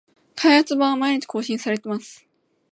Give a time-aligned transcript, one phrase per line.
[0.35, 2.25] 開発版は毎日更新されます